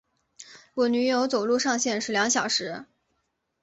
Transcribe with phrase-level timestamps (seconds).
[0.73, 2.85] 我女友走路上限是两小时